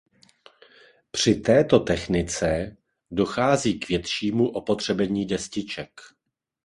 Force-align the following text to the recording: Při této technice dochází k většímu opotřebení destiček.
Při 1.11 1.35
této 1.35 1.79
technice 1.79 2.77
dochází 3.11 3.79
k 3.79 3.89
většímu 3.89 4.49
opotřebení 4.49 5.25
destiček. 5.25 5.91